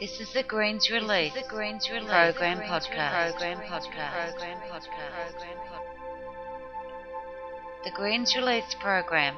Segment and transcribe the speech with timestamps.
[0.00, 3.32] This is the Greens Release, the Greens Release program podcast.
[3.32, 4.30] Program podcast.
[4.30, 5.44] Program podcast.
[7.84, 9.36] The Greens Release program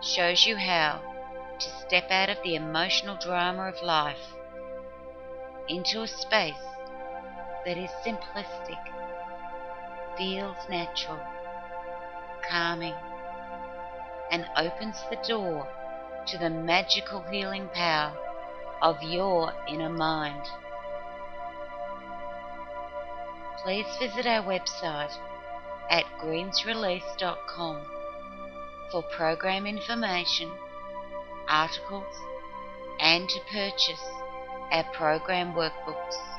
[0.00, 1.00] shows you how
[1.60, 4.34] to step out of the emotional drama of life
[5.68, 6.66] into a space
[7.64, 8.82] that is simplistic,
[10.18, 11.20] feels natural,
[12.50, 12.96] calming,
[14.32, 15.68] and opens the door
[16.26, 18.16] to the magical healing power
[18.82, 20.42] of your inner mind.
[23.62, 25.16] Please visit our website
[25.88, 27.80] at greensrelease.com
[28.90, 30.50] for program information,
[31.48, 32.14] articles,
[33.00, 34.02] and to purchase
[34.72, 36.31] our program workbooks.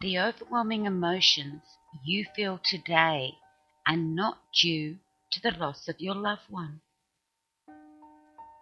[0.00, 1.62] The overwhelming emotions
[2.04, 3.38] you feel today
[3.84, 4.98] are not due
[5.32, 6.82] to the loss of your loved one.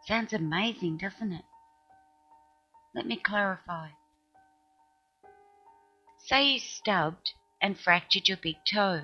[0.06, 1.44] Sounds amazing, doesn't it?
[2.94, 3.90] Let me clarify.
[6.16, 9.02] Say you stubbed and fractured your big toe,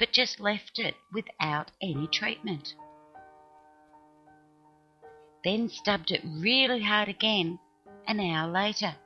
[0.00, 2.74] but just left it without any treatment.
[5.44, 7.60] Then stubbed it really hard again
[8.08, 8.96] an hour later.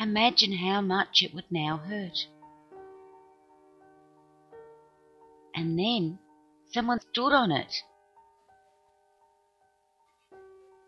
[0.00, 2.26] Imagine how much it would now hurt.
[5.54, 6.20] And then
[6.72, 7.74] someone stood on it.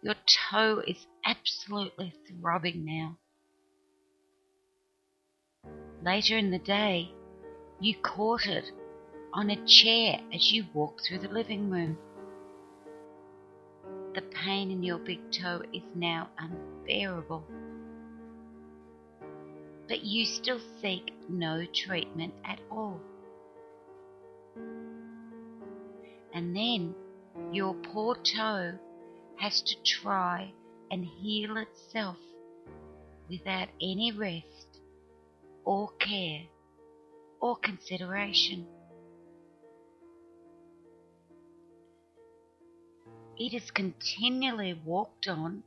[0.03, 0.14] Your
[0.50, 3.19] toe is absolutely throbbing now.
[6.03, 7.11] Later in the day,
[7.81, 8.70] you caught it
[9.33, 11.98] on a chair as you walked through the living room.
[14.14, 17.44] The pain in your big toe is now unbearable
[19.90, 23.00] but you still seek no treatment at all.
[26.32, 26.94] And then
[27.50, 28.78] your poor toe
[29.36, 30.52] has to try
[30.92, 32.18] and heal itself
[33.28, 34.80] without any rest
[35.64, 36.42] or care
[37.40, 38.66] or consideration.
[43.36, 45.64] It is continually walked on,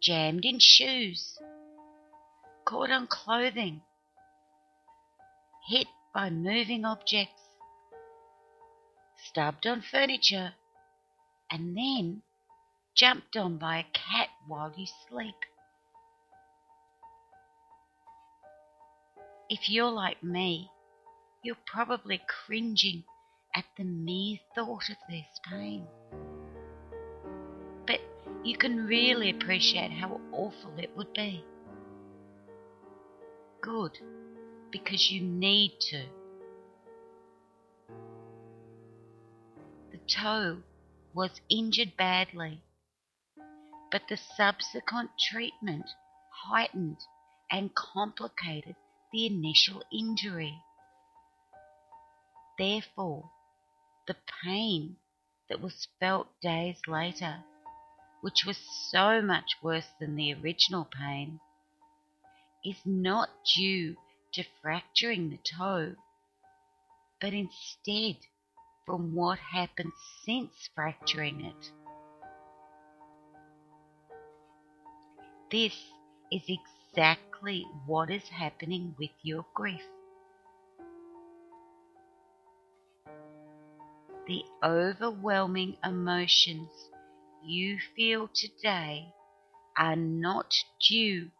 [0.00, 1.36] jammed in shoes,
[2.64, 3.82] caught on clothing,
[5.68, 7.40] hit by moving objects,
[9.16, 10.54] stubbed on furniture,
[11.50, 12.22] and then
[12.94, 15.34] jumped on by a cat while you sleep.
[19.48, 20.70] If you're like me,
[21.42, 23.04] you're probably cringing
[23.54, 25.86] at the mere thought of this pain.
[27.86, 28.00] But
[28.42, 31.44] you can really appreciate how awful it would be
[33.62, 33.98] good
[34.70, 36.02] because you need to.
[39.92, 40.58] The toe
[41.14, 42.62] was injured badly,
[43.90, 45.86] but the subsequent treatment
[46.48, 46.98] heightened
[47.50, 48.74] and complicated
[49.12, 50.58] the initial injury.
[52.58, 53.30] Therefore,
[54.06, 54.96] the pain
[55.48, 57.44] that was felt days later,
[58.22, 58.58] which was
[58.90, 61.40] so much worse than the original pain,
[62.64, 63.96] is not due
[64.32, 65.94] to fracturing the toe,
[67.20, 68.16] but instead
[68.86, 69.92] from what happened
[70.24, 71.70] since fracturing it.
[75.50, 75.74] This
[76.30, 79.82] is exactly what is happening with your grief.
[84.26, 86.70] The overwhelming emotions
[87.44, 89.12] you feel today
[89.76, 90.54] are not
[90.88, 91.30] due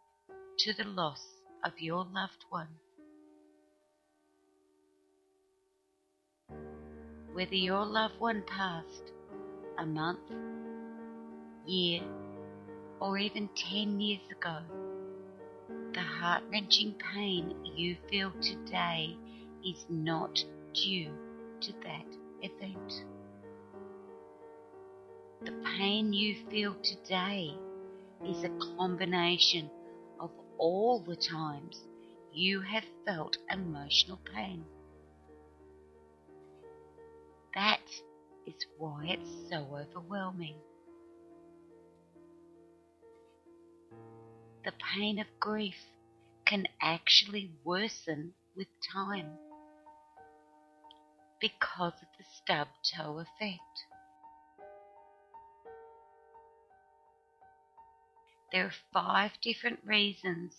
[0.63, 1.25] to the loss
[1.65, 2.69] of your loved one.
[7.33, 9.11] Whether your loved one passed
[9.77, 10.21] a month,
[11.67, 12.03] year,
[13.01, 14.59] or even 10 years ago,
[15.95, 19.17] the heart wrenching pain you feel today
[19.67, 20.45] is not
[20.75, 21.11] due
[21.61, 22.07] to that
[22.41, 23.05] event.
[25.45, 27.51] The pain you feel today
[28.25, 29.69] is a combination
[30.63, 31.83] all the times
[32.33, 34.65] you have felt emotional pain.
[37.57, 37.81] That
[38.47, 40.55] is why it's so overwhelming.
[44.65, 45.85] The pain of grief
[46.47, 49.33] can actually worsen with time
[51.41, 53.92] because of the stub toe effect.
[58.53, 60.53] There are five different reasons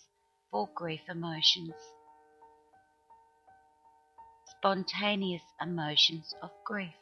[0.50, 1.74] for grief emotions.
[4.58, 6.94] Spontaneous emotions of grief.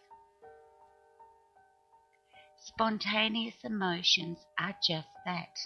[2.58, 5.56] Spontaneous emotions are just that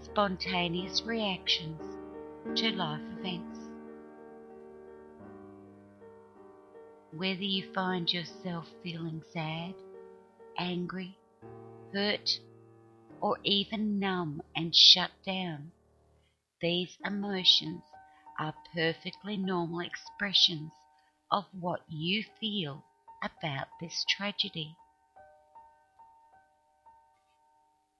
[0.00, 1.82] spontaneous reactions
[2.58, 3.58] to life events.
[7.12, 9.74] Whether you find yourself feeling sad,
[10.58, 11.18] angry,
[11.92, 12.40] hurt,
[13.22, 15.70] or even numb and shut down.
[16.60, 17.82] These emotions
[18.38, 20.72] are perfectly normal expressions
[21.30, 22.84] of what you feel
[23.22, 24.74] about this tragedy.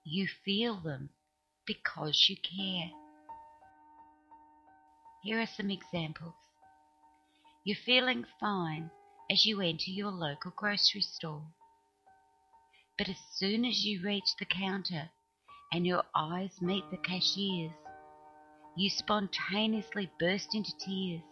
[0.04, 1.10] You feel them
[1.66, 2.90] because you care.
[5.22, 6.34] Here are some examples.
[7.64, 8.90] You're feeling fine
[9.30, 11.44] as you enter your local grocery store.
[12.98, 15.10] But as soon as you reach the counter
[15.72, 17.72] and your eyes meet the cashier's,
[18.76, 21.22] you spontaneously burst into tears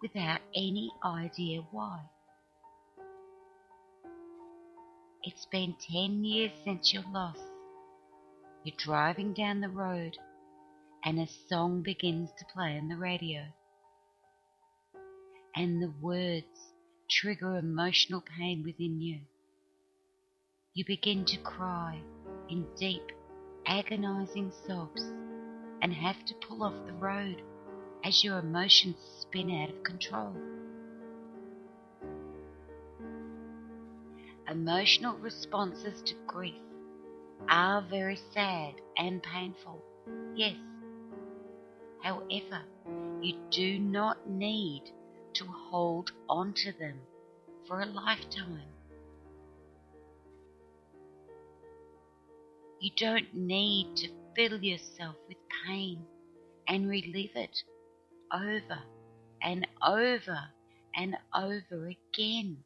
[0.00, 2.00] without any idea why.
[5.22, 7.38] It's been ten years since your loss.
[8.62, 10.16] You're driving down the road
[11.04, 13.42] and a song begins to play on the radio.
[15.56, 16.72] And the words
[17.10, 19.20] trigger emotional pain within you.
[20.76, 22.00] You begin to cry
[22.48, 23.12] in deep,
[23.64, 25.04] agonizing sobs
[25.80, 27.42] and have to pull off the road
[28.02, 30.34] as your emotions spin out of control.
[34.48, 36.60] Emotional responses to grief
[37.48, 39.80] are very sad and painful,
[40.34, 40.56] yes.
[42.02, 42.62] However,
[43.22, 44.90] you do not need
[45.34, 46.98] to hold on to them
[47.68, 48.73] for a lifetime.
[52.84, 56.04] You don't need to fill yourself with pain
[56.68, 57.62] and relive it
[58.30, 58.78] over
[59.42, 60.38] and over
[60.94, 62.58] and over again,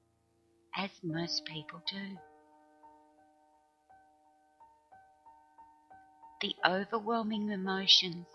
[0.77, 2.19] as most people do.
[6.41, 8.27] The overwhelming emotions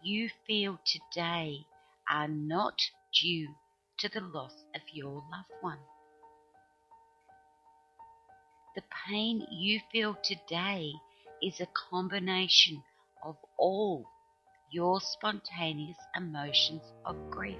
[0.00, 1.66] you feel today
[2.08, 2.80] are not
[3.20, 3.48] due
[3.98, 5.80] to the loss of your loved one.
[8.76, 10.92] The pain you feel today
[11.42, 12.82] is a combination
[13.24, 14.06] of all
[14.70, 17.58] your spontaneous emotions of grief.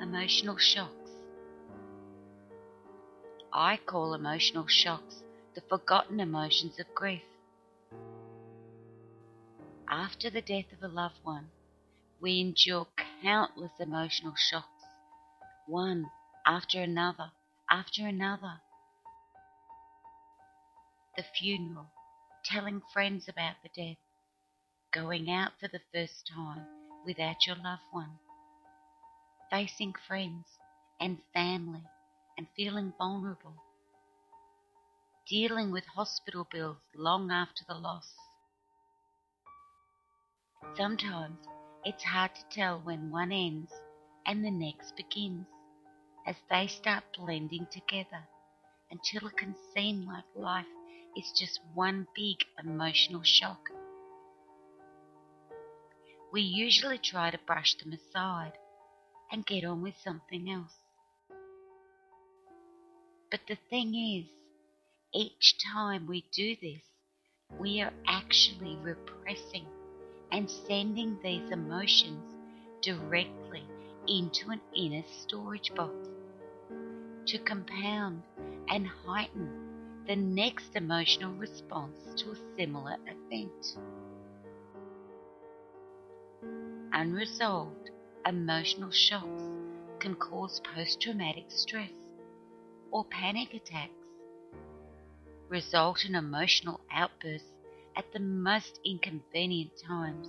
[0.00, 1.10] Emotional shocks.
[3.52, 5.22] I call emotional shocks
[5.54, 7.22] the forgotten emotions of grief.
[9.88, 11.50] After the death of a loved one,
[12.20, 12.86] we endure
[13.22, 14.84] countless emotional shocks,
[15.66, 16.06] one
[16.46, 17.32] after another,
[17.70, 18.60] after another
[21.18, 21.90] the funeral,
[22.44, 23.96] telling friends about the death,
[24.94, 26.64] going out for the first time
[27.04, 28.12] without your loved one,
[29.50, 30.46] facing friends
[31.00, 31.82] and family
[32.36, 33.56] and feeling vulnerable,
[35.28, 38.14] dealing with hospital bills long after the loss.
[40.76, 41.40] Sometimes
[41.84, 43.72] it's hard to tell when one ends
[44.24, 45.46] and the next begins
[46.28, 48.22] as they start blending together
[48.92, 50.64] until it can seem like life
[51.16, 53.70] is just one big emotional shock.
[56.32, 58.52] We usually try to brush them aside
[59.32, 60.74] and get on with something else.
[63.30, 64.26] But the thing is,
[65.14, 66.82] each time we do this,
[67.58, 69.66] we are actually repressing
[70.30, 72.34] and sending these emotions
[72.82, 73.62] directly
[74.06, 75.94] into an inner storage box
[77.26, 78.22] to compound
[78.68, 79.67] and heighten
[80.08, 83.76] the next emotional response to a similar event.
[86.94, 87.90] Unresolved
[88.24, 89.42] emotional shocks
[90.00, 91.92] can cause post traumatic stress
[92.90, 93.92] or panic attacks,
[95.50, 97.52] result in emotional outbursts
[97.94, 100.26] at the most inconvenient times,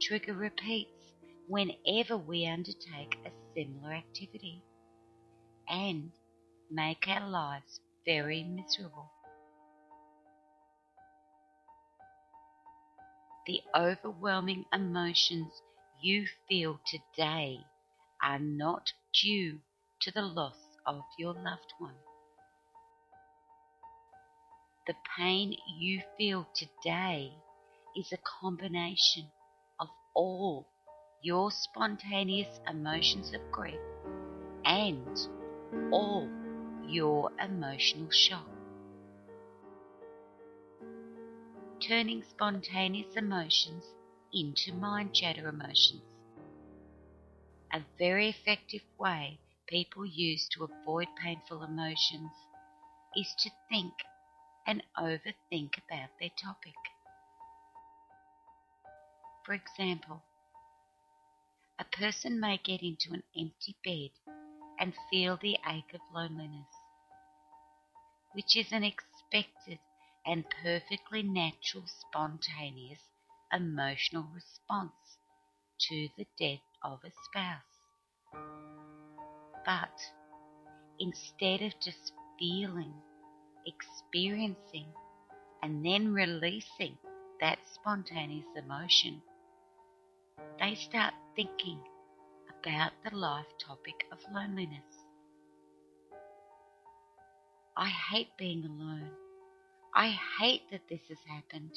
[0.00, 1.10] trigger repeats
[1.48, 4.62] whenever we undertake a similar activity,
[5.68, 6.12] and
[6.70, 9.10] make our lives very miserable.
[13.46, 15.52] The overwhelming emotions
[16.00, 17.58] you feel today
[18.22, 18.92] are not
[19.22, 19.58] due
[20.00, 20.56] to the loss
[20.86, 21.94] of your loved one.
[24.86, 27.32] The pain you feel today
[27.96, 29.24] is a combination
[29.80, 30.66] of all
[31.22, 33.80] your spontaneous emotions of grief
[34.64, 35.18] and
[35.90, 36.28] all
[36.88, 38.46] your emotional shock.
[41.86, 43.84] turning spontaneous emotions
[44.32, 46.02] into mind chatter emotions.
[47.74, 49.38] A very effective way
[49.68, 52.30] people use to avoid painful emotions
[53.16, 53.92] is to think
[54.66, 56.74] and overthink about their topic.
[59.44, 60.22] For example,
[61.78, 64.10] a person may get into an empty bed
[64.80, 66.73] and feel the ache of loneliness,
[68.34, 69.78] which is an expected
[70.26, 73.00] and perfectly natural, spontaneous
[73.52, 75.18] emotional response
[75.78, 77.62] to the death of a spouse.
[79.64, 80.00] But
[80.98, 82.94] instead of just feeling,
[83.66, 84.92] experiencing,
[85.62, 86.98] and then releasing
[87.40, 89.22] that spontaneous emotion,
[90.58, 91.80] they start thinking
[92.60, 94.93] about the life topic of loneliness.
[97.76, 99.10] I hate being alone.
[99.92, 101.76] I hate that this has happened.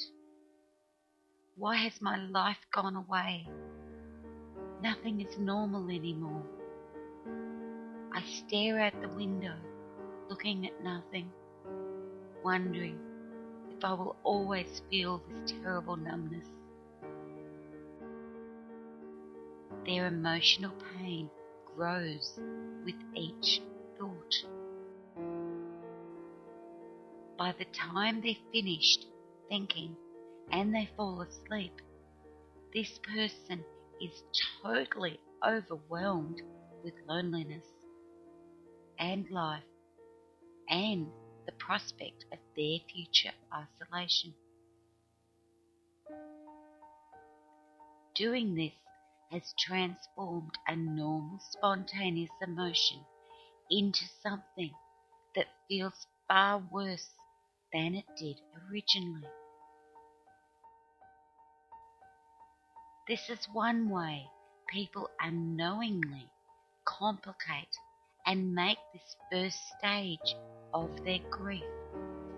[1.56, 3.48] Why has my life gone away?
[4.80, 6.44] Nothing is normal anymore.
[8.14, 9.56] I stare out the window,
[10.28, 11.32] looking at nothing,
[12.44, 13.00] wondering
[13.76, 16.46] if I will always feel this terrible numbness.
[19.84, 21.28] Their emotional pain
[21.74, 22.38] grows
[22.84, 23.62] with each
[23.98, 24.57] thought.
[27.48, 29.06] By the time they're finished
[29.48, 29.96] thinking
[30.52, 31.72] and they fall asleep,
[32.74, 33.64] this person
[34.02, 34.22] is
[34.62, 36.42] totally overwhelmed
[36.84, 37.64] with loneliness
[38.98, 39.62] and life
[40.68, 41.06] and
[41.46, 44.34] the prospect of their future isolation.
[48.14, 48.74] Doing this
[49.32, 52.98] has transformed a normal, spontaneous emotion
[53.70, 54.72] into something
[55.34, 57.08] that feels far worse
[57.72, 58.36] than it did
[58.70, 59.28] originally.
[63.08, 64.26] This is one way
[64.68, 66.28] people unknowingly
[66.84, 67.76] complicate
[68.26, 70.36] and make this first stage
[70.74, 71.64] of their grief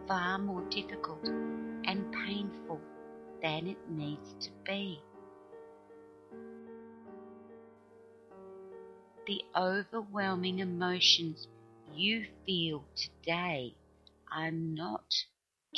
[0.06, 2.80] far more difficult and painful
[3.42, 5.00] than it needs to be.
[9.30, 11.46] the overwhelming emotions
[11.94, 13.72] you feel today
[14.32, 15.06] are not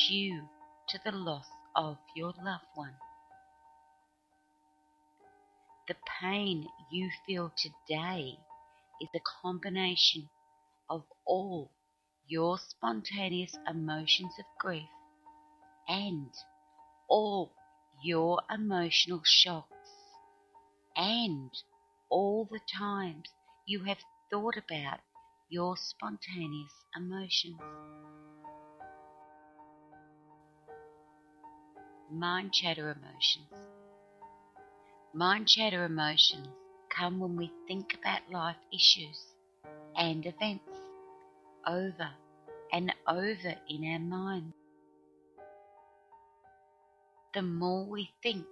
[0.08, 0.48] due
[0.88, 2.94] to the loss of your loved one.
[5.88, 8.38] The pain you feel today
[9.00, 10.28] is a combination
[10.88, 11.72] of all
[12.26, 14.88] your spontaneous emotions of grief
[15.88, 16.32] and
[17.08, 17.52] all
[18.02, 19.90] your emotional shocks
[20.96, 21.50] and
[22.10, 23.28] all the times
[23.66, 23.98] you have
[24.30, 25.00] thought about
[25.52, 27.60] your spontaneous emotions.
[32.10, 33.52] Mind chatter emotions.
[35.12, 36.48] Mind chatter emotions
[36.96, 39.20] come when we think about life issues
[39.94, 40.64] and events
[41.68, 42.08] over
[42.72, 44.54] and over in our mind.
[47.34, 48.46] The more we think,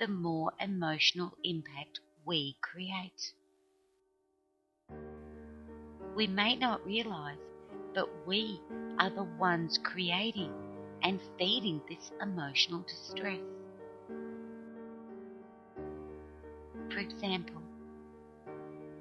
[0.00, 3.32] the more emotional impact we create.
[6.14, 7.38] We may not realize,
[7.92, 8.60] but we
[9.00, 10.52] are the ones creating
[11.02, 13.40] and feeding this emotional distress.
[16.92, 17.60] For example,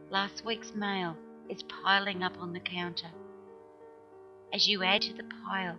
[0.09, 1.15] last week's mail
[1.49, 3.11] is piling up on the counter.
[4.51, 5.77] As you add to the pile,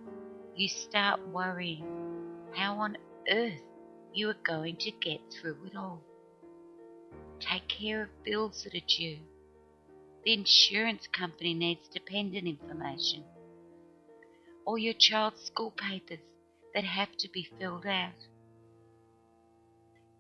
[0.55, 1.85] you start worrying
[2.55, 2.97] how on
[3.29, 3.63] earth
[4.13, 6.01] you are going to get through it all.
[7.41, 9.19] Take care of bills that are due
[10.25, 13.25] the insurance company needs dependent information.
[14.67, 16.25] Or your child's school papers
[16.75, 18.15] that have to be filled out.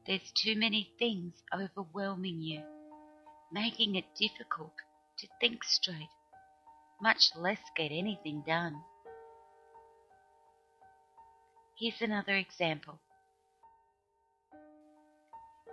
[0.06, 2.62] There's too many things overwhelming you,
[3.50, 4.74] making it difficult
[5.18, 6.10] to think straight,
[7.00, 8.82] much less get anything done.
[11.78, 13.00] Here's another example.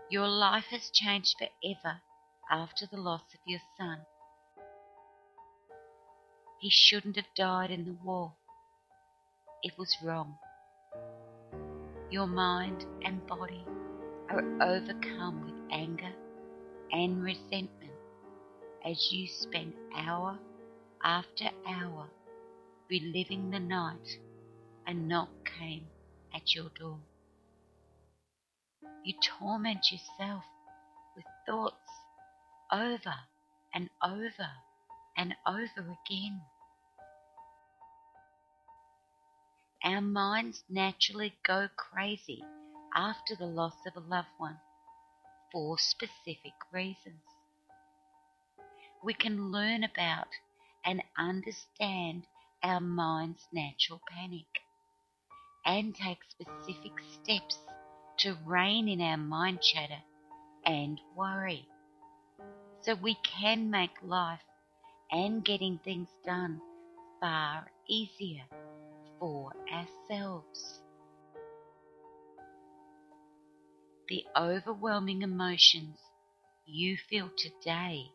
[0.10, 2.02] Your life has changed forever
[2.50, 4.00] after the loss of your son.
[6.62, 8.34] He shouldn't have died in the war.
[9.64, 10.38] It was wrong.
[12.12, 13.66] Your mind and body
[14.30, 16.14] are overcome with anger
[16.92, 17.96] and resentment
[18.86, 20.38] as you spend hour
[21.04, 22.08] after hour
[22.92, 24.20] reliving the night
[24.86, 25.88] a knock came
[26.32, 27.00] at your door.
[29.04, 30.44] You torment yourself
[31.16, 31.90] with thoughts
[32.72, 33.16] over
[33.74, 34.50] and over
[35.22, 36.42] and over again.
[39.84, 42.44] our minds naturally go crazy
[42.96, 44.58] after the loss of a loved one
[45.52, 47.22] for specific reasons.
[49.04, 50.28] We can learn about
[50.86, 52.24] and understand
[52.64, 54.46] our mind's natural panic
[55.66, 57.58] and take specific steps
[58.20, 60.02] to rein in our mind chatter
[60.66, 61.68] and worry
[62.82, 64.42] so we can make life
[65.12, 66.62] and getting things done
[67.20, 68.44] far easier
[69.20, 70.82] for ourselves.
[74.08, 76.00] The overwhelming emotions
[76.66, 78.06] you feel today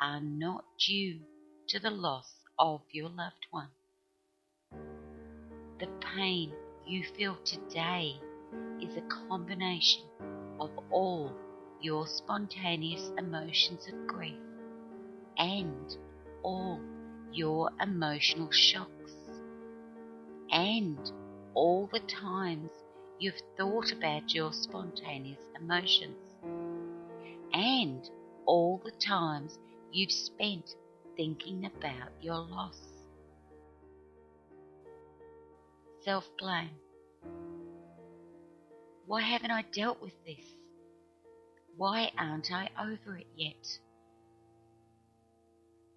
[0.00, 1.20] are not due
[1.68, 3.68] to the loss of your loved one.
[5.78, 6.52] The pain
[6.86, 8.16] you feel today
[8.80, 10.04] is a combination
[10.58, 11.32] of all
[11.80, 14.38] your spontaneous emotions of grief
[15.36, 15.96] and
[16.48, 16.80] all
[17.30, 19.12] your emotional shocks
[20.50, 21.12] and
[21.52, 22.70] all the times
[23.18, 26.16] you've thought about your spontaneous emotions
[27.52, 28.08] and
[28.46, 29.58] all the times
[29.92, 30.70] you've spent
[31.18, 32.80] thinking about your loss.
[36.02, 36.70] Self blame.
[39.04, 40.46] Why haven't I dealt with this?
[41.76, 43.66] Why aren't I over it yet?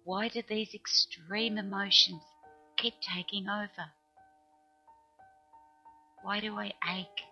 [0.04, 2.22] Why do these extreme emotions
[2.76, 3.92] keep taking over?
[6.22, 7.22] Why do I ache?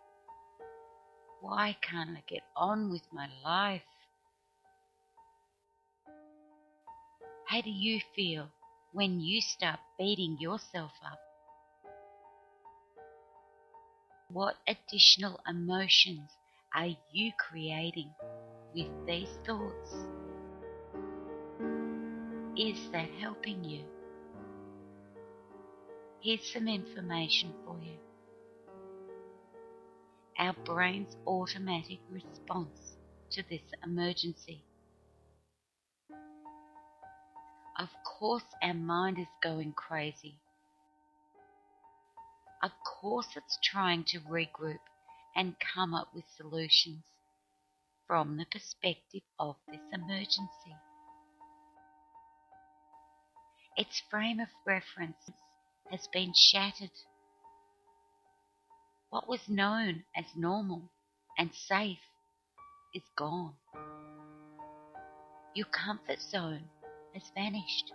[1.40, 3.82] Why can't I get on with my life?
[7.46, 8.48] How do you feel
[8.92, 11.18] when you start beating yourself up?
[14.28, 16.30] What additional emotions
[16.72, 18.14] are you creating
[18.72, 20.29] with these thoughts?
[22.56, 23.84] Is that helping you?
[26.20, 27.96] Here's some information for you.
[30.36, 32.96] Our brain's automatic response
[33.30, 34.64] to this emergency.
[37.78, 40.34] Of course, our mind is going crazy.
[42.62, 44.80] Of course, it's trying to regroup
[45.36, 47.04] and come up with solutions
[48.06, 50.76] from the perspective of this emergency.
[53.76, 55.30] Its frame of reference
[55.90, 56.90] has been shattered.
[59.10, 60.90] What was known as normal
[61.38, 61.98] and safe
[62.94, 63.54] is gone.
[65.54, 66.64] Your comfort zone
[67.14, 67.92] has vanished.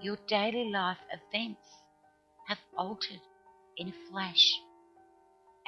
[0.00, 1.66] Your daily life events
[2.46, 3.20] have altered
[3.76, 4.54] in a flash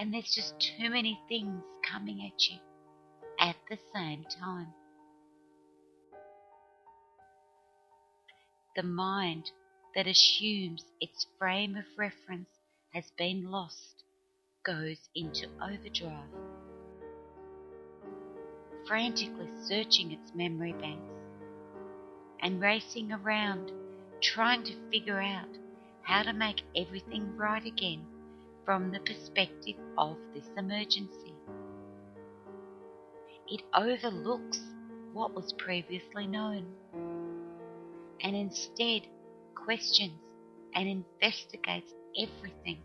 [0.00, 2.58] and there's just too many things coming at you
[3.38, 4.68] at the same time.
[8.76, 9.50] The mind
[9.96, 12.50] that assumes its frame of reference
[12.94, 14.04] has been lost
[14.64, 16.30] goes into overdrive,
[18.87, 21.12] frantically searching its memory banks
[22.42, 23.72] and racing around
[24.22, 25.59] trying to figure out
[26.02, 28.06] how to make everything right again
[28.64, 31.35] from the perspective of this emergency.
[33.48, 34.61] It overlooks
[35.12, 36.72] what was previously known
[38.22, 39.02] and instead
[39.54, 40.20] questions
[40.74, 42.78] and investigates everything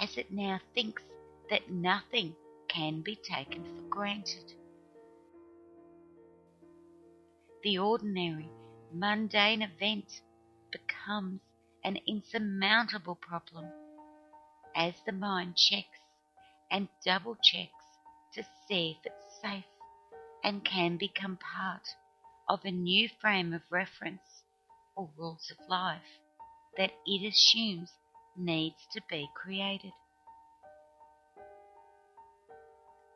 [0.00, 1.02] as it now thinks
[1.50, 2.34] that nothing
[2.68, 4.52] can be taken for granted.
[7.62, 8.50] The ordinary,
[8.92, 10.20] mundane event
[10.70, 11.40] becomes
[11.84, 13.66] an insurmountable problem
[14.74, 16.00] as the mind checks
[16.70, 17.70] and double checks
[18.34, 19.64] to see if it's safe
[20.42, 21.86] and can become part
[22.48, 24.42] of a new frame of reference
[24.96, 26.20] or rules of life
[26.76, 27.90] that it assumes
[28.36, 29.92] needs to be created.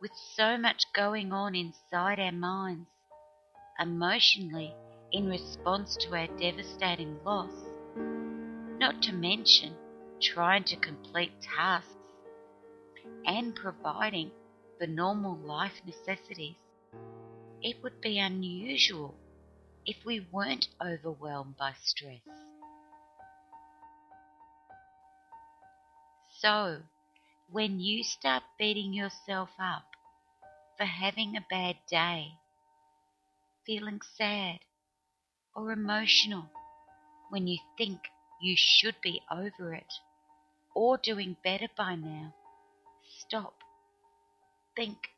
[0.01, 2.88] With so much going on inside our minds,
[3.81, 4.75] emotionally,
[5.12, 7.53] in response to our devastating loss,
[8.79, 9.75] not to mention
[10.21, 11.95] trying to complete tasks,
[13.27, 14.31] and providing
[14.81, 16.57] the normal life necessities,
[17.62, 19.18] it would be unusual
[19.87, 22.23] if we weren't overwhelmed by stress.
[26.38, 26.85] So,
[27.51, 29.85] when you start beating yourself up
[30.77, 32.33] for having a bad day,
[33.64, 34.59] feeling sad
[35.55, 36.47] or emotional
[37.31, 38.01] when you think
[38.40, 39.92] you should be over it,
[40.75, 42.33] or doing better by now.
[43.21, 43.55] Stop.
[44.77, 45.11] Think.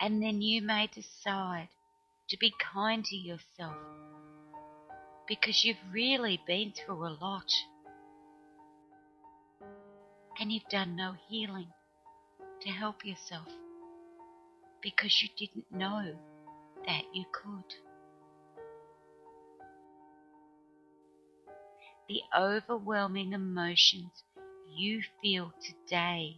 [0.00, 1.68] And then you may decide
[2.28, 3.76] to be kind to yourself
[5.28, 7.50] because you've really been through a lot.
[10.38, 11.68] and you've done no healing
[12.60, 13.48] to help yourself
[14.82, 16.14] because you didn't know
[16.86, 17.74] that you could.
[22.08, 24.22] The overwhelming emotions
[24.74, 26.36] you feel today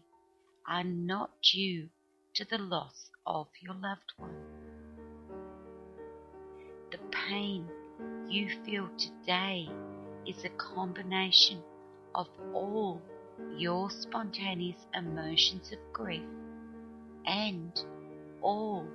[0.67, 1.89] are not due
[2.39, 4.31] to the loss of your loved one.
[6.93, 7.67] The pain
[8.29, 9.69] you feel today
[10.25, 11.61] is a combination
[12.15, 13.03] of all
[13.57, 16.23] your spontaneous emotions of grief
[17.27, 17.73] and
[18.41, 18.87] all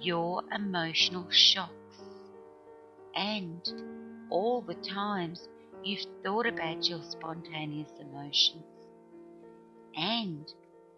[0.00, 1.98] your emotional shocks
[3.16, 3.68] and
[4.30, 5.48] all the times
[5.82, 8.62] you've thought about your spontaneous emotions
[9.96, 10.52] and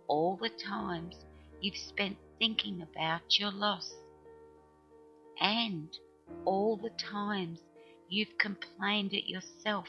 [0.09, 1.26] all the times
[1.61, 3.93] you've spent thinking about your loss
[5.41, 5.89] and
[6.45, 7.61] all the times
[8.09, 9.89] you've complained at yourself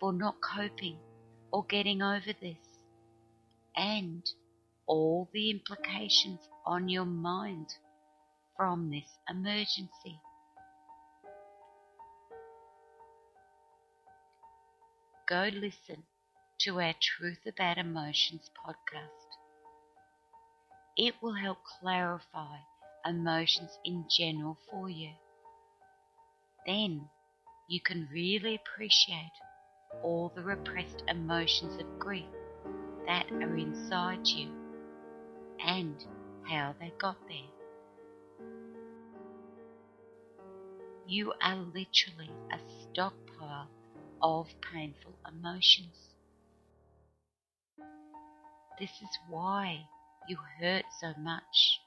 [0.00, 0.98] for not coping
[1.52, 2.58] or getting over this,
[3.76, 4.28] and
[4.86, 7.68] all the implications on your mind
[8.56, 10.18] from this emergency.
[15.28, 16.02] Go listen
[16.60, 19.23] to our Truth About Emotions podcast.
[20.96, 22.58] It will help clarify
[23.04, 25.10] emotions in general for you.
[26.66, 27.08] Then
[27.68, 29.32] you can really appreciate
[30.04, 32.30] all the repressed emotions of grief
[33.06, 34.50] that are inside you
[35.60, 35.96] and
[36.48, 37.50] how they got there.
[41.08, 43.68] You are literally a stockpile
[44.22, 46.14] of painful emotions.
[48.78, 49.86] This is why
[50.28, 51.80] you hurt so much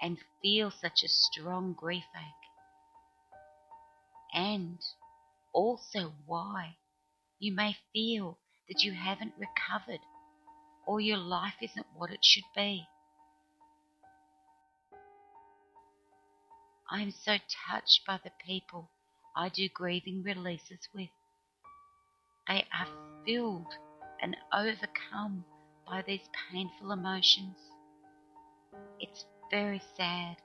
[0.00, 2.48] and feel such a strong grief ache.
[4.34, 4.78] And
[5.52, 6.76] also why
[7.38, 10.00] you may feel that you haven't recovered
[10.86, 12.86] or your life isn't what it should be.
[16.90, 18.90] I am so touched by the people
[19.36, 21.08] I do grieving releases with.
[22.48, 22.88] They are
[23.24, 23.72] filled
[24.20, 25.44] and overcome
[25.86, 27.56] by these painful emotions.
[29.00, 30.36] It's very sad.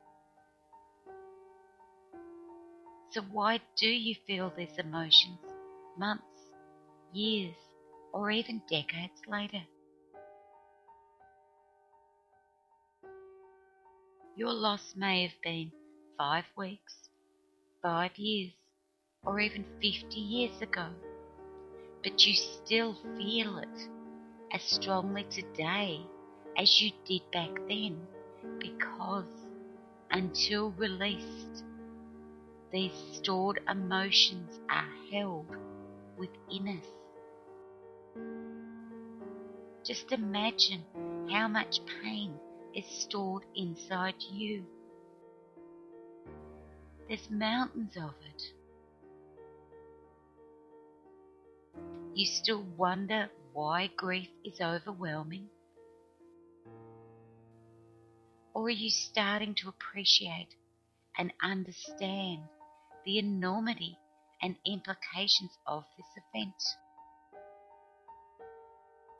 [3.11, 5.39] So, why do you feel these emotions
[5.97, 6.51] months,
[7.11, 7.55] years,
[8.13, 9.63] or even decades later.
[14.35, 15.71] Your loss may have been
[16.17, 17.09] five weeks,
[17.81, 18.53] five years,
[19.25, 20.89] or even 50 years ago,
[22.03, 23.96] but you still feel it
[24.53, 26.01] as strongly today
[26.57, 28.07] as you did back then
[28.59, 29.25] because
[30.11, 31.63] until released,
[32.71, 35.47] these stored emotions are held
[36.17, 36.85] within us.
[39.83, 40.83] Just imagine
[41.31, 42.33] how much pain
[42.73, 44.63] is stored inside you.
[47.07, 48.43] There's mountains of it.
[52.13, 55.49] You still wonder why grief is overwhelming?
[58.53, 60.53] Or are you starting to appreciate
[61.17, 62.43] and understand
[63.03, 63.97] the enormity
[64.43, 66.53] and implications of this event.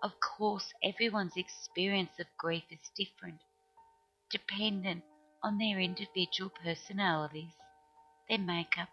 [0.04, 3.40] Of course, everyone's experience of grief is different,
[4.30, 5.04] dependent
[5.42, 7.54] on their individual personalities,
[8.30, 8.90] their makeup,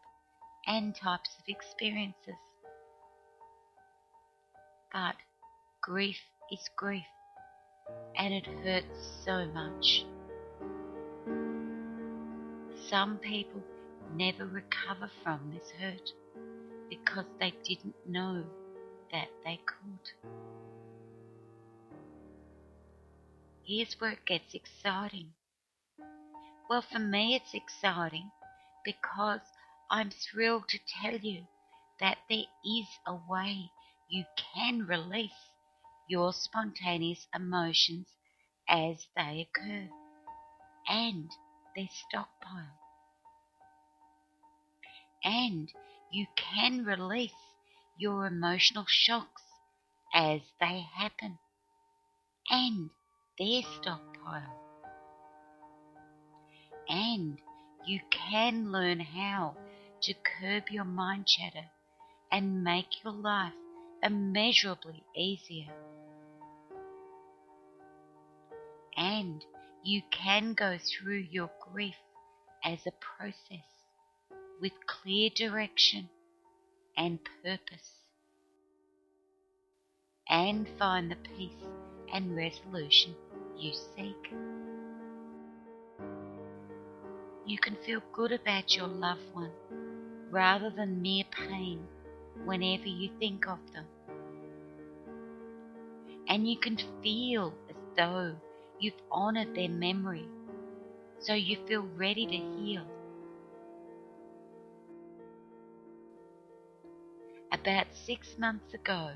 [0.66, 2.40] and types of experiences.
[4.90, 5.16] But
[5.84, 6.16] grief
[6.50, 7.04] is grief,
[8.16, 10.06] and it hurts so much.
[12.88, 13.62] Some people
[14.16, 16.10] never recover from this hurt
[16.88, 18.44] because they didn't know
[19.12, 20.30] that they could.
[23.66, 25.32] Here's where it gets exciting.
[26.70, 28.30] Well, for me, it's exciting
[28.86, 29.40] because
[29.90, 31.42] I'm thrilled to tell you
[32.00, 33.70] that there is a way
[34.08, 35.52] you can release
[36.08, 38.06] your spontaneous emotions
[38.68, 39.88] as they occur
[40.88, 41.30] and
[41.76, 42.78] their stockpile
[45.24, 45.72] and
[46.10, 47.32] you can release
[47.96, 49.42] your emotional shocks
[50.14, 51.38] as they happen
[52.50, 52.90] and
[53.38, 54.60] their stockpile.
[56.88, 57.38] And
[57.86, 59.56] you can learn how
[60.02, 61.66] to curb your mind chatter
[62.30, 63.52] and make your life
[64.04, 65.72] immeasurably easier.
[68.96, 69.44] And
[69.82, 71.96] you can go through your grief
[72.64, 73.66] as a process
[74.60, 76.08] with clear direction
[76.96, 77.90] and purpose.
[80.28, 81.64] and find the peace
[82.12, 83.14] and resolution
[83.56, 84.32] you seek.
[87.46, 89.52] You can feel good about your loved one
[90.30, 91.86] rather than mere pain
[92.44, 93.84] whenever you think of them.
[96.34, 98.34] And you can feel as though
[98.80, 100.26] you've honored their memory,
[101.20, 102.84] so you feel ready to heal.
[107.52, 109.12] About six months ago,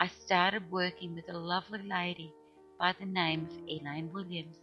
[0.00, 2.32] I started working with a lovely lady
[2.76, 4.56] by the name of Elaine Williams.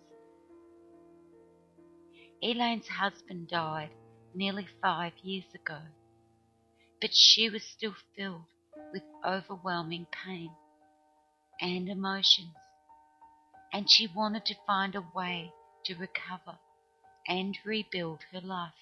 [2.44, 3.92] Elaine's husband died
[4.34, 5.80] nearly five years ago,
[7.00, 8.44] but she was still filled
[8.92, 10.52] with overwhelming pain
[11.62, 12.56] and emotions,
[13.74, 15.52] and she wanted to find a way
[15.86, 16.58] to recover
[17.28, 18.74] and rebuild her life.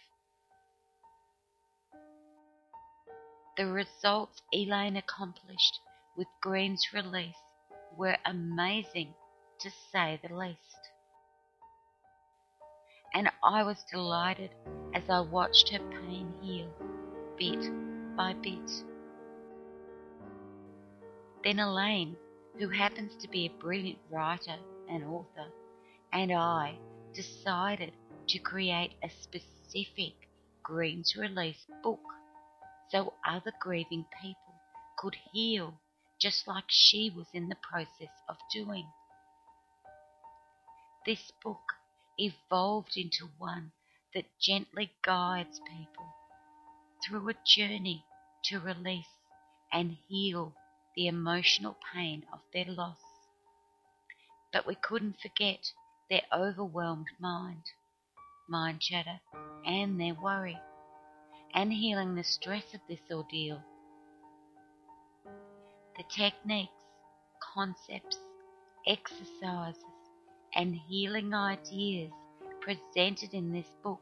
[3.55, 5.79] The results Elaine accomplished
[6.17, 7.35] with Green's release
[7.95, 9.13] were amazing
[9.59, 10.57] to say the least.
[13.13, 14.49] And I was delighted
[14.95, 16.73] as I watched her pain heal
[17.37, 17.71] bit
[18.17, 18.71] by bit.
[21.43, 22.15] Then Elaine,
[22.59, 24.55] who happens to be a brilliant writer
[24.89, 25.47] and author,
[26.11, 26.77] and I
[27.13, 27.93] decided
[28.27, 30.13] to create a specific
[30.63, 31.99] Green's Release book
[32.89, 34.53] so other grieving people
[34.97, 35.73] could heal
[36.19, 38.85] just like she was in the process of doing.
[41.05, 41.73] This book
[42.17, 43.71] evolved into one
[44.13, 46.05] that gently guides people
[47.03, 48.05] through a journey
[48.45, 49.05] to release
[49.73, 50.53] and heal
[50.95, 52.97] the emotional pain of their loss.
[54.51, 55.71] But we couldn't forget
[56.09, 57.63] their overwhelmed mind,
[58.47, 59.19] mind chatter,
[59.65, 60.59] and their worry,
[61.53, 63.63] and healing the stress of this ordeal
[65.97, 66.71] the techniques,
[67.53, 68.17] concepts,
[68.87, 69.83] exercises,
[70.55, 72.11] and healing ideas
[72.61, 74.01] presented in this book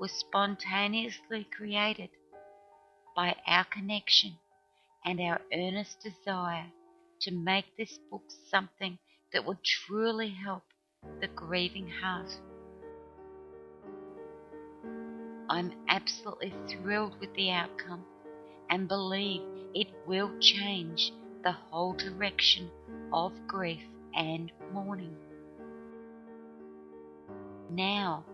[0.00, 2.10] were spontaneously created
[3.14, 4.36] by our connection
[5.04, 6.66] and our earnest desire
[7.20, 8.98] to make this book something
[9.32, 10.62] that would truly help
[11.20, 12.30] the grieving heart.
[15.48, 18.04] I'm absolutely thrilled with the outcome
[18.70, 19.42] and believe
[19.74, 21.12] it will change
[21.42, 22.70] the whole direction
[23.12, 23.82] of grief
[24.14, 25.16] and mourning.
[27.70, 28.24] Now,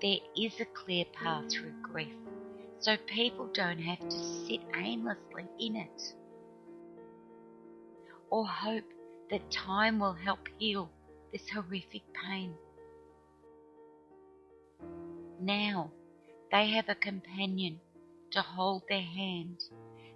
[0.00, 2.14] there is a clear path through grief,
[2.78, 6.14] so people don't have to sit aimlessly in it.
[8.30, 8.84] Or hope
[9.30, 10.90] that time will help heal
[11.32, 12.54] this horrific pain.
[15.40, 15.90] Now,
[16.52, 17.80] they have a companion
[18.32, 19.58] to hold their hand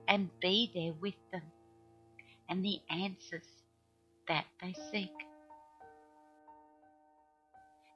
[0.09, 1.43] and be there with them
[2.49, 3.47] and the answers
[4.29, 5.13] that they seek.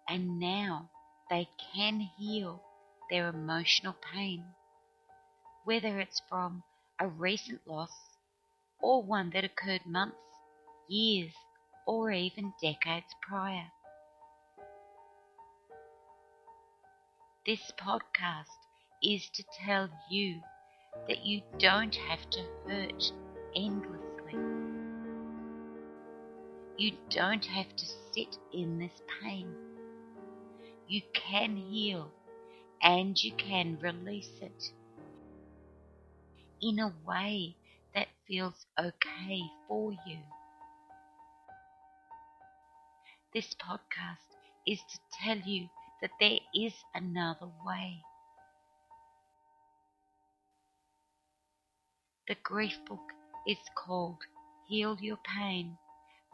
[0.09, 0.90] And now
[1.31, 2.62] they can heal
[3.11, 4.44] their emotional pain,
[5.64, 6.62] whether it's from
[6.98, 7.92] a recent loss
[8.81, 10.17] or one that occurred months,
[10.88, 11.33] years,
[11.87, 13.67] or even decades prior.
[17.47, 18.45] This podcast
[19.03, 20.41] is to tell you
[21.09, 23.12] that you don't have to hurt
[23.57, 24.37] endlessly.
[26.77, 29.53] You don't have to sit in this pain.
[30.87, 32.11] You can heal
[32.83, 34.62] and you can release it
[36.61, 37.57] in a way
[37.94, 40.18] that feels okay for you.
[43.35, 45.68] This podcast is to tell you
[46.01, 48.03] that there is another way.
[52.29, 53.12] The grief book
[53.46, 54.18] is called
[54.68, 55.77] Heal Your Pain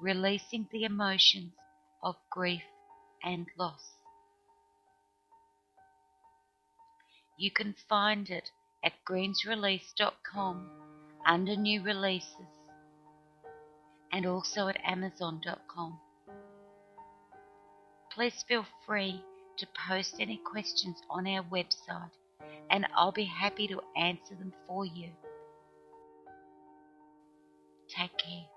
[0.00, 1.52] Releasing the Emotions
[2.02, 2.62] of Grief
[3.22, 3.92] and Loss.
[7.38, 8.50] You can find it
[8.84, 10.83] at greensrelease.com
[11.26, 12.46] under new releases
[14.12, 15.98] and also at amazon.com.
[18.12, 19.22] Please feel free
[19.58, 22.10] to post any questions on our website
[22.70, 25.10] and I'll be happy to answer them for you.
[27.88, 28.53] Take care.